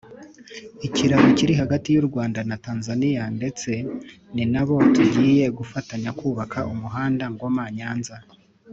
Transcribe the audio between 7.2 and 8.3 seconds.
Ngoma-Nyanza